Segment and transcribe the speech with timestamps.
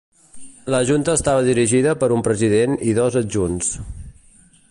[0.75, 3.71] La junta estava dirigida per un president i dos adjunts.